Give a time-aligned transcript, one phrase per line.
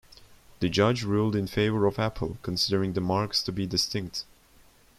[0.61, 4.25] The judge ruled in favor of Apple, considering the marks to be distinct.